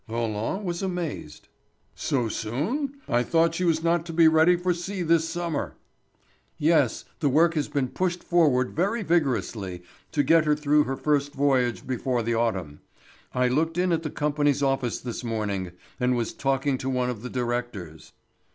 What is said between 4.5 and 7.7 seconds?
for sea this summer." "Yes. The work has